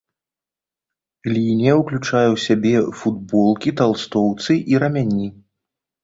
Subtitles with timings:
[1.33, 5.27] Лінія ўключае ў сябе футболкі, талстоўцы і рамяні.